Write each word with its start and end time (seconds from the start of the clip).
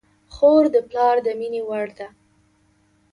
خور 0.33 0.63
د 0.75 0.75
پلار 0.89 1.15
د 1.25 1.27
مینې 1.39 1.61
وړ 1.67 1.87
ده. 1.99 2.07